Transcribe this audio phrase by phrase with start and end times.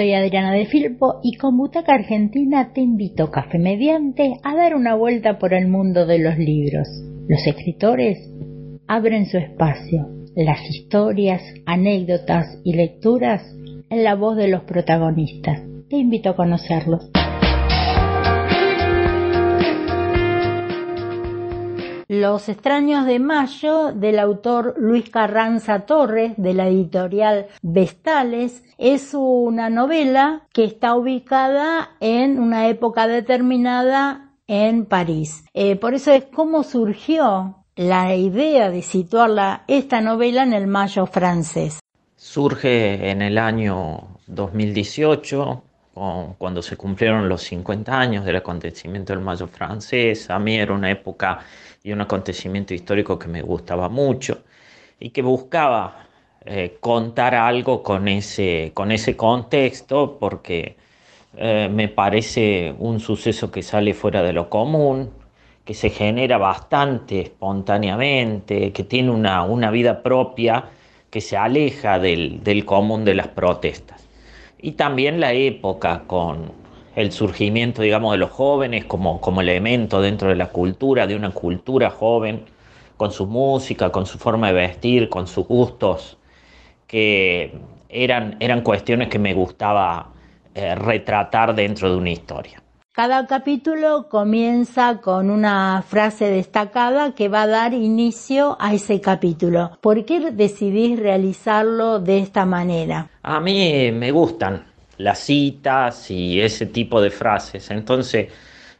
[0.00, 4.94] soy Adriana de Filpo y con Butaca Argentina te invito, café mediante, a dar una
[4.94, 6.88] vuelta por el mundo de los libros.
[7.28, 8.16] Los escritores
[8.86, 13.42] abren su espacio, las historias, anécdotas y lecturas
[13.90, 15.60] en la voz de los protagonistas.
[15.90, 17.10] Te invito a conocerlos.
[22.12, 29.70] Los extraños de Mayo del autor Luis Carranza Torres de la editorial Vestales es una
[29.70, 35.44] novela que está ubicada en una época determinada en París.
[35.54, 41.06] Eh, por eso es cómo surgió la idea de situarla esta novela en el Mayo
[41.06, 41.78] francés.
[42.16, 45.62] Surge en el año 2018
[46.38, 50.30] cuando se cumplieron los 50 años del acontecimiento del Mayo francés.
[50.30, 51.40] A mí era una época
[51.82, 54.42] y un acontecimiento histórico que me gustaba mucho
[54.98, 56.06] y que buscaba
[56.44, 60.76] eh, contar algo con ese, con ese contexto porque
[61.36, 65.10] eh, me parece un suceso que sale fuera de lo común,
[65.64, 70.64] que se genera bastante espontáneamente, que tiene una, una vida propia,
[71.10, 74.09] que se aleja del, del común de las protestas.
[74.62, 76.52] Y también la época con,
[76.96, 81.30] el surgimiento, digamos, de los jóvenes como, como elemento dentro de la cultura, de una
[81.30, 82.44] cultura joven,
[82.96, 86.18] con su música, con su forma de vestir, con sus gustos,
[86.86, 87.54] que
[87.88, 90.10] eran, eran cuestiones que me gustaba
[90.54, 92.62] eh, retratar dentro de una historia.
[92.92, 99.78] Cada capítulo comienza con una frase destacada que va a dar inicio a ese capítulo.
[99.80, 103.08] ¿Por qué decidís realizarlo de esta manera?
[103.22, 104.64] A mí me gustan
[104.98, 107.70] las citas y ese tipo de frases.
[107.70, 108.32] Entonces,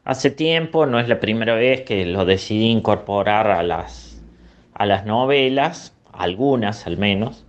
[0.05, 4.21] hace tiempo, no es la primera vez que lo decidí incorporar a las,
[4.75, 7.45] a las novelas, algunas al menos,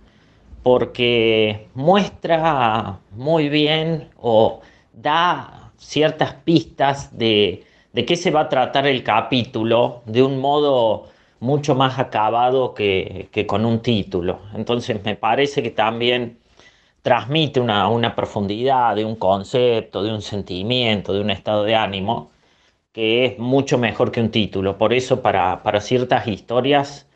[0.62, 4.60] porque muestra muy bien o
[4.92, 11.08] da ciertas pistas de, de qué se va a tratar el capítulo de un modo
[11.40, 14.40] mucho más acabado que, que con un título.
[14.54, 16.38] Entonces me parece que también
[17.02, 22.30] transmite una, profundidad de un concepto, de un sentimiento, de un estado de ánimo,
[22.92, 24.78] que es mucho mejor que un título.
[24.78, 27.08] Por eso para, ciertas historias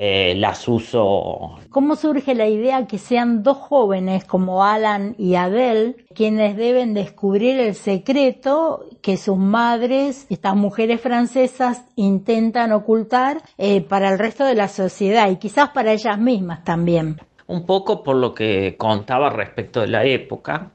[0.00, 1.58] eh, las uso.
[1.68, 7.60] ¿Cómo surge la idea que sean dos jóvenes como Alan y Adele quienes deben descubrir
[7.60, 14.54] el secreto que sus madres, estas mujeres francesas, intentan ocultar eh, para el resto de
[14.54, 17.20] la sociedad y quizás para ellas mismas también?
[17.48, 20.70] un poco por lo que contaba respecto de la época.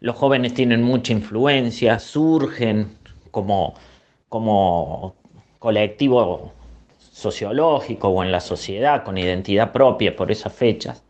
[0.00, 2.96] Los jóvenes tienen mucha influencia, surgen
[3.30, 3.74] como,
[4.28, 5.16] como
[5.58, 6.52] colectivo
[7.14, 11.04] sociológico o en la sociedad con identidad propia por esas fechas.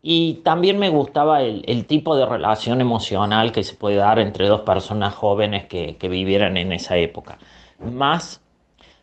[0.00, 4.60] Y también me gustaba el, tipo de relación emocional que se puede dar entre dos
[4.60, 7.38] personas jóvenes que, que vivieran en esa época.
[7.80, 8.40] Más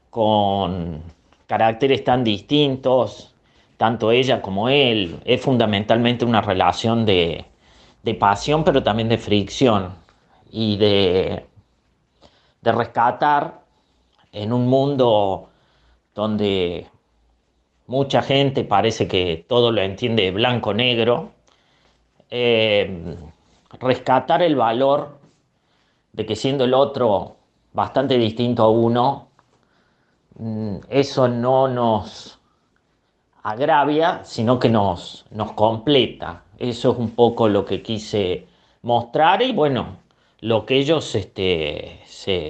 [0.09, 1.01] con
[1.47, 3.35] caracteres tan distintos,
[3.75, 5.19] tanto ella como él.
[5.25, 7.45] Es fundamentalmente una relación de,
[8.17, 9.95] pasión, pero también de fricción
[10.49, 11.45] y de,
[12.61, 13.59] de rescatar
[14.31, 15.49] en un mundo
[16.15, 16.87] donde
[17.87, 21.31] mucha gente parece que todo lo entiende blanco-negro,
[22.31, 23.15] eh,
[23.79, 25.19] rescatar el valor
[26.13, 27.35] de que siendo el otro
[27.73, 29.27] bastante distinto a uno,
[30.39, 32.39] mm, eso no nos
[33.43, 36.43] agravia, sino que nos, nos completa.
[36.57, 38.47] Eso es un poco lo que quise
[38.81, 39.97] mostrar y bueno,
[40.41, 42.01] lo que ellos este,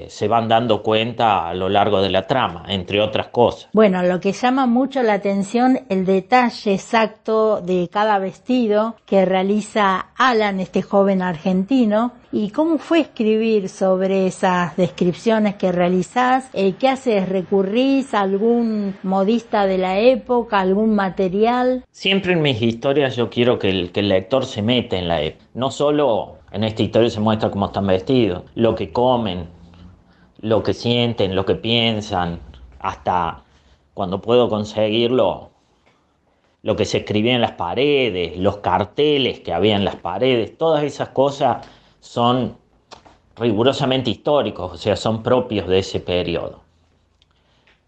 [0.07, 3.69] se, van dando cuenta a lo largo de la trama, entre otras cosas.
[3.73, 10.07] Bueno, lo que llama mucho la atención el detalle exacto de cada vestido que realiza
[10.15, 16.89] Alan, este joven argentino, y cómo fue escribir sobre esas descripciones que realizás, eh, qué
[16.89, 21.85] haces, recurrís a algún modista de la época, algún material.
[21.91, 25.21] Siempre en mis historias yo quiero que el, que el lector se mete en la
[25.21, 29.47] época, no solo en esta historia se muestra cómo están vestidos, lo que comen,
[30.39, 32.39] lo que sienten, lo que piensan,
[32.79, 33.43] hasta
[33.93, 35.51] cuando puedo conseguirlo,
[36.61, 40.83] lo que se escribía en las paredes, los carteles que había en las paredes, todas
[40.83, 41.67] esas cosas
[41.99, 42.57] son
[43.37, 46.61] rigurosamente históricos, o sea, son propios de ese periodo.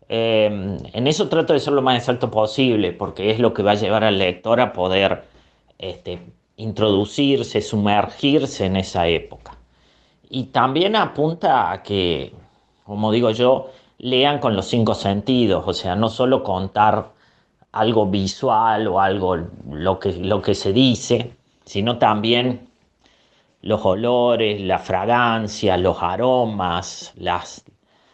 [0.10, 3.72] Em, en eso trato de ser lo más exacto posible, porque es lo que va
[3.72, 5.24] a llevar al lector a poder
[5.78, 6.20] este,
[6.58, 9.58] introducirse, sumergirse en esa época.
[10.30, 12.34] Y también apunta a que,
[12.84, 13.70] como digo yo,
[14.00, 17.12] lean con los cinco sentidos, o sea, no solo contar
[17.72, 19.38] algo visual o algo
[19.72, 21.34] lo que, lo que se dice,
[21.66, 22.68] sino también
[23.62, 27.66] los olores, la fragancia, los aromas, las,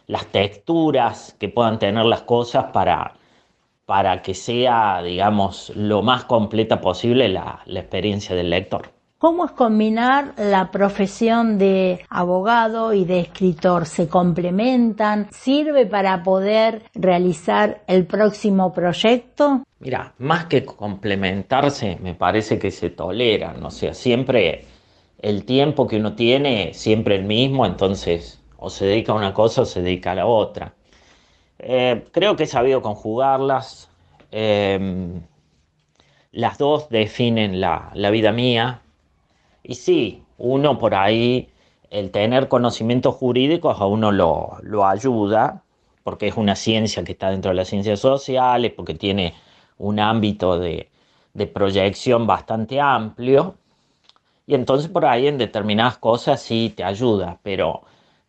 [0.06, 3.14] las texturas que puedan tener las cosas para,
[3.86, 8.92] para que sea, digamos, lo más completa posible la, la experiencia del lector.
[9.18, 13.86] ¿Cómo es combinar la profesión de abogado y de escritor?
[13.86, 15.28] ¿Se complementan?
[15.30, 19.62] ¿Sirve para poder realizar el próximo proyecto?
[19.80, 23.64] Mira, más que complementarse, me parece que se toleran.
[23.64, 24.66] O sea, siempre
[25.18, 29.62] el tiempo que uno tiene, siempre el mismo, entonces o se dedica a una cosa
[29.62, 30.74] o se dedica a la otra.
[31.58, 33.90] Eh, creo que he sabido conjugarlas.
[34.30, 35.22] Em,
[36.32, 38.82] las dos definen la, vida mía,
[39.62, 41.48] y sí, uno por ahí,
[41.90, 45.62] el tener conocimientos jurídicos a uno lo, lo ayuda,
[46.02, 49.34] porque es una ciencia que está dentro de las ciencias sociales, porque tiene
[49.78, 50.90] un ámbito de,
[51.34, 53.56] de proyección bastante amplio.
[54.46, 57.82] Y entonces por ahí en determinadas cosas sí te ayuda, pero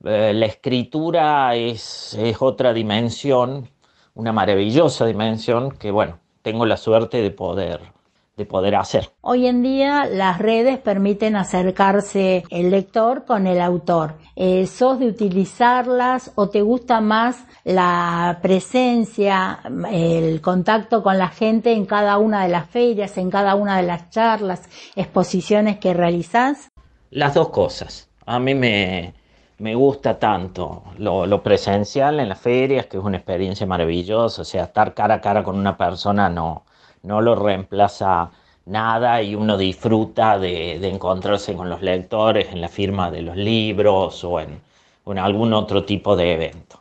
[0.06, 3.70] eh, la escritura es, es, otra dimensión,
[4.14, 7.96] una maravillosa dimensión que bueno, tengo la suerte de poder
[8.38, 9.12] de poder hacer.
[9.22, 14.16] Hoy en día las redes permiten acercarse el lector con el autor.
[14.36, 19.60] Eh, ¿Sos de utilizarlas o te gusta más la presencia,
[19.90, 23.84] el contacto con la gente en cada una de las ferias, en cada una de
[23.84, 26.70] las charlas, exposiciones que realizás?
[27.12, 28.10] Las dos cosas.
[28.26, 29.14] A mí me,
[29.58, 34.66] me gusta tanto lo, presencial en las ferias, que es una experiencia maravillosa, o sea,
[34.66, 36.66] estar cara a cara con una persona no,
[37.04, 38.32] no lo reemplaza
[38.66, 44.24] nada y uno disfruta de, encontrarse con los lectores en la firma de los libros
[44.24, 44.62] o en,
[45.04, 46.80] o en, algún otro tipo de evento.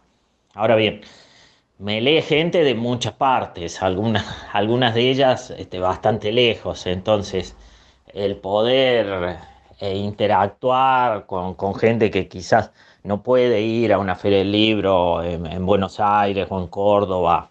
[0.55, 1.03] Ahora bien,
[1.79, 7.57] me lee gente de muchas partes, algunas, algunas de ellas este, bastante lejos, entonces
[8.13, 12.73] el poder eh, interactuar con, con, gente que quizás
[13.03, 17.51] no puede ir a una feria del libro en, en Buenos Aires o en Córdoba,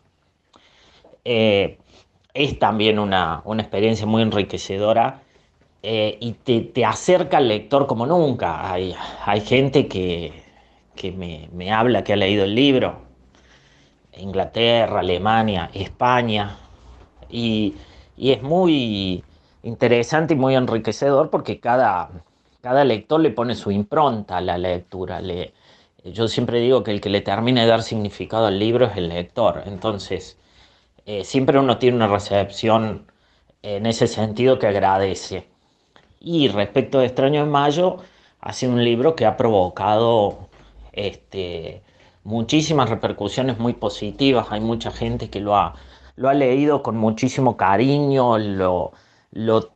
[1.26, 1.78] eh,
[2.34, 5.22] es también una, una experiencia muy enriquecedora
[5.84, 8.72] eh, y te, te, acerca al lector como nunca.
[8.72, 10.34] Hay, hay gente que,
[10.96, 13.02] que me, me, habla que ha leído el libro,
[14.14, 16.58] Inglaterra, Alemania, España,
[17.30, 17.76] y,
[18.18, 19.24] y, es muy
[19.64, 22.10] interesante y muy enriquecedor porque cada,
[22.62, 25.22] cada lector le pone su impronta a la lectura.
[25.22, 25.54] Le,
[26.06, 29.10] yo siempre digo que el que le termina de dar significado al libro es el
[29.10, 29.64] lector.
[29.66, 30.38] Entonces,
[31.06, 33.06] eh, siempre uno tiene una recepción
[33.62, 35.48] en ese sentido que agradece.
[36.20, 37.98] Y respecto de Extraño en Mayo,
[38.42, 40.50] ha sido un libro que ha provocado
[40.92, 41.82] este,
[42.24, 44.48] muchísimas repercusiones muy positivas.
[44.52, 45.76] Hay mucha gente que lo ha,
[46.16, 48.92] lo ha leído con muchísimo cariño, lo,
[49.34, 49.72] lo,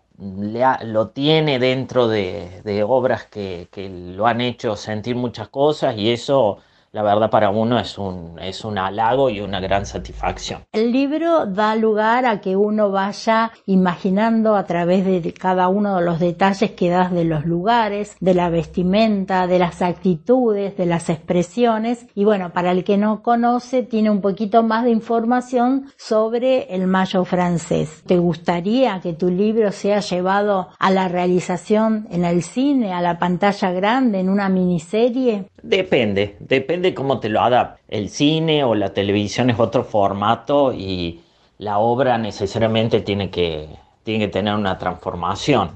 [0.64, 3.68] ha, lo tiene dentro de, obras que,
[4.16, 6.60] lo han hecho sentir muchas cosas y eso
[6.98, 10.64] la verdad para uno es un, es un halago y una gran satisfacción.
[10.72, 16.02] El libro da lugar a que uno vaya imaginando a través de cada uno de
[16.04, 21.12] los detalles que das de los lugares, de la vestimenta, de las actitudes, de las
[21.12, 26.74] expresiones y bueno, para el que no conoce tiene un poquito más de información sobre
[26.74, 28.02] el mayo francés.
[28.08, 33.20] ¿Te gustaría que tu libro sea llevado a la realización en el cine, a la
[33.20, 35.46] pantalla grande, en una miniserie?
[35.70, 37.76] Depende, depende cómo te lo haga.
[37.90, 41.22] El cine o la televisión es otro formato y
[41.58, 43.68] la obra necesariamente tiene que,
[44.04, 45.72] tiene que tener una transformación.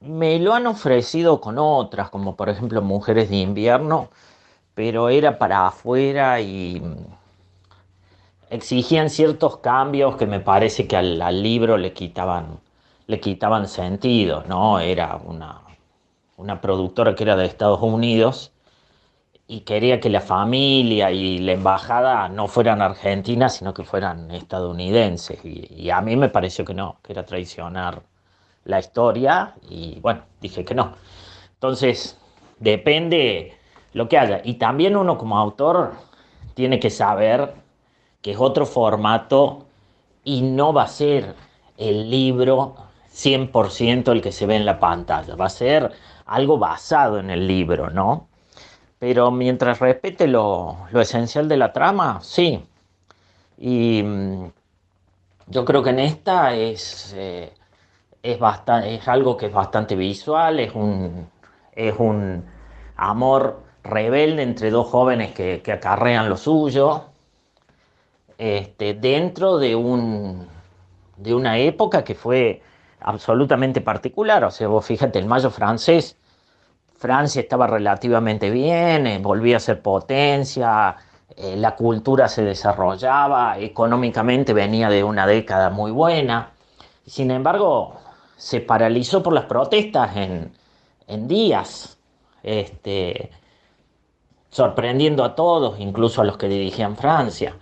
[0.00, 4.08] Me lo han ofrecido con otras, como por ejemplo Mujeres de Invierno,
[4.74, 6.82] pero era para afuera y
[8.50, 12.58] exigían ciertos cambios que me parece que al, al libro le quitaban,
[13.06, 14.80] le quitaban sentido, ¿no?
[14.80, 15.62] Era una,
[16.36, 18.52] una productora que era de Estados Unidos
[19.48, 25.38] y quería que la familia y la embajada no fueran argentinas, sino que fueran estadounidenses.
[25.44, 28.02] Y, a mí me pareció que no, que era traicionar
[28.64, 30.94] la historia y bueno, dije que no.
[31.54, 32.18] Entonces,
[32.58, 33.56] depende
[33.92, 34.40] lo que haya.
[34.44, 35.92] Y también uno como autor
[36.54, 37.54] tiene que saber
[38.22, 39.66] que es otro formato
[40.24, 41.34] y no va a ser
[41.76, 42.74] el libro
[43.12, 45.92] 100% el que se ve en la pantalla, va a ser
[46.26, 48.28] algo basado en el libro, ¿no?
[48.98, 52.64] Pero mientras respete lo, lo esencial de la trama, sí.
[53.58, 54.46] Y mm,
[55.48, 57.52] yo creo que en esta es, eh,
[58.22, 61.28] es, bastante, es algo que es bastante visual, es un,
[61.72, 62.44] es un
[62.96, 67.04] amor rebelde entre dos jóvenes que, que acarrean lo suyo,
[68.38, 70.46] este, dentro de, un,
[71.16, 72.62] de una época que fue
[73.00, 74.44] absolutamente particular.
[74.44, 76.16] O sea, vos fíjate, el mayo francés
[76.98, 80.96] Francia estaba relativamente bien, eh, volvía a ser potencia,
[81.36, 86.50] eh, la cultura se desarrollaba, económicamente venía de una década muy buena.
[87.06, 87.96] Sin embargo,
[88.36, 90.52] se paralizó por las protestas en,
[91.06, 91.98] en días,
[92.42, 93.30] este,
[94.50, 97.54] sorprendiendo a todos, incluso a los que dirigían Francia,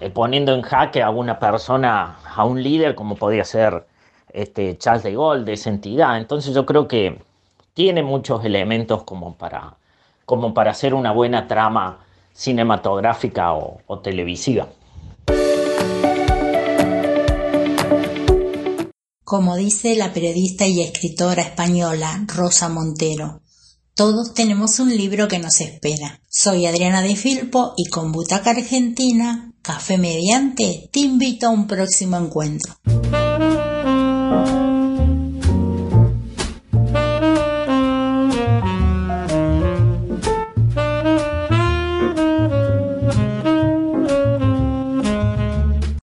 [0.00, 3.86] eh, poniendo en jaque a una persona, a un líder como podía ser
[4.30, 6.16] este, Charles de Gaulle, de esa entidad.
[6.18, 7.20] Entonces yo creo que
[7.78, 9.76] tiene muchos elementos como para,
[10.24, 14.68] como para hacer una buena trama cinematográfica o, o televisiva.
[19.22, 23.42] Como dice la periodista y escritora española Rosa Montero,
[23.94, 26.20] todos tenemos un libro que nos espera.
[26.28, 32.16] Soy Adriana de Filpo y con Butaca Argentina, Café Mediante, te invito a un próximo
[32.16, 32.74] encuentro.